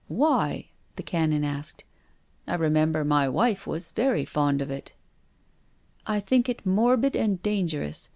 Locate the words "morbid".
6.65-7.15